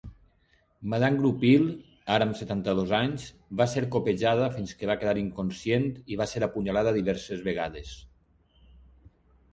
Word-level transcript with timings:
Madame 0.93 1.17
Groupil, 1.19 1.65
ara 2.13 2.27
amb 2.29 2.39
setanta 2.39 2.73
dos 2.79 2.93
anys, 3.01 3.27
va 3.61 3.69
ser 3.75 3.85
copejada 3.97 4.49
fins 4.57 4.75
que 4.81 4.91
va 4.93 4.97
quedar 5.03 5.15
inconscient 5.25 5.87
i 6.15 6.21
va 6.23 6.31
ser 6.35 6.45
apunyalada 6.51 6.97
diverses 6.99 7.49
vegades. 7.51 7.97